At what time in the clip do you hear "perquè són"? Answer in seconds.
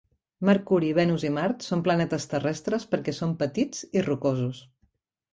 2.93-3.35